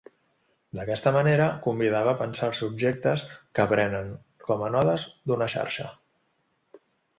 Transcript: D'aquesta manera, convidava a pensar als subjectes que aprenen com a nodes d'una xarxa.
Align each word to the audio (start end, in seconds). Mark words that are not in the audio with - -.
D'aquesta 0.77 1.11
manera, 1.15 1.49
convidava 1.65 2.13
a 2.13 2.17
pensar 2.21 2.47
als 2.47 2.63
subjectes 2.65 3.25
que 3.35 3.65
aprenen 3.67 4.11
com 4.49 4.67
a 4.69 4.73
nodes 4.79 5.07
d'una 5.29 5.53
xarxa. 5.59 5.89